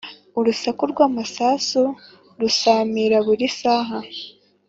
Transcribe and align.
Urusaku 0.39 0.81
rw'amasasu 0.91 1.83
rusamira 2.39 3.17
buri 3.25 3.47
saha 3.59 3.97